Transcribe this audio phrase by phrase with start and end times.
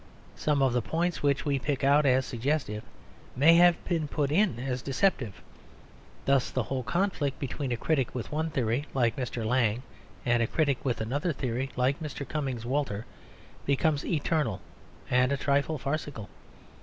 [0.35, 2.81] Some of the points which we pick out as suggestive
[3.35, 5.43] may have been put in as deceptive.
[6.25, 9.45] Thus the whole conflict between a critic with one theory, like Mr.
[9.45, 9.83] Lang,
[10.25, 12.27] and a critic with another theory, like Mr.
[12.27, 13.05] Cumming Walters,
[13.63, 14.59] becomes eternal
[15.07, 16.29] and a trifle farcical.